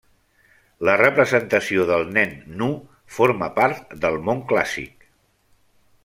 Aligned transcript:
La 0.87 0.93
representació 1.01 1.83
del 1.91 2.07
nen 2.15 2.33
nu 2.61 2.69
forma 3.17 3.51
part 3.59 3.93
del 4.07 4.17
món 4.29 4.41
clàssic. 4.53 5.07